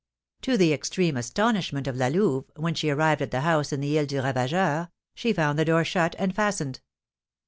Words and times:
To 0.41 0.57
the 0.57 0.73
extreme 0.73 1.15
astonishment 1.15 1.85
of 1.85 1.95
La 1.95 2.07
Louve, 2.07 2.45
when 2.55 2.73
she 2.73 2.89
arrived 2.89 3.21
at 3.21 3.29
the 3.29 3.41
house 3.41 3.71
in 3.71 3.81
the 3.81 3.99
Isle 3.99 4.07
du 4.07 4.15
Ravageur, 4.23 4.89
she 5.13 5.31
found 5.31 5.59
the 5.59 5.65
door 5.65 5.83
shut 5.83 6.15
and 6.17 6.35
fastened. 6.35 6.79